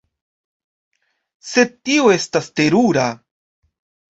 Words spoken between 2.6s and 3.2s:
terura!